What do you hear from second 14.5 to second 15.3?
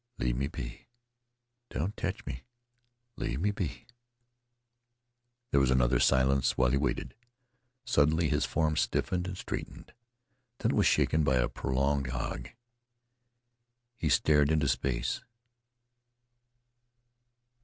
into space.